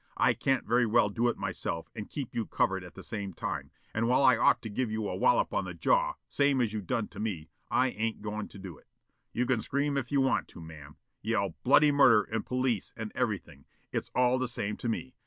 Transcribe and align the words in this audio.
I 0.17 0.33
can't 0.33 0.65
very 0.65 0.87
well 0.87 1.09
do 1.09 1.27
it 1.27 1.37
myself 1.37 1.87
and 1.93 2.09
keep 2.09 2.33
you 2.33 2.47
covered 2.47 2.83
at 2.83 2.95
the 2.95 3.03
same 3.03 3.33
time, 3.33 3.69
and 3.93 4.07
while 4.07 4.23
I 4.23 4.35
ought 4.35 4.63
to 4.63 4.69
give 4.71 4.89
you 4.89 5.07
a 5.07 5.15
wollop 5.15 5.53
on 5.53 5.65
the 5.65 5.75
jaw, 5.75 6.15
same 6.27 6.59
as 6.59 6.73
you 6.73 6.81
done 6.81 7.07
to 7.09 7.19
me, 7.19 7.49
I 7.69 7.89
ain't 7.91 8.23
goin' 8.23 8.47
to 8.47 8.57
do 8.57 8.79
it. 8.79 8.87
You 9.31 9.45
can 9.45 9.61
scream 9.61 9.97
if 9.97 10.11
you 10.11 10.19
want 10.19 10.47
to, 10.47 10.59
ma'am, 10.59 10.97
yell 11.21 11.53
'bloody 11.63 11.91
murder', 11.91 12.23
and 12.23 12.43
'police', 12.43 12.95
and 12.97 13.11
everything. 13.13 13.65
It's 13.91 14.09
all 14.15 14.39
the 14.39 14.47
same 14.47 14.75
to 14.77 14.89
me. 14.89 15.13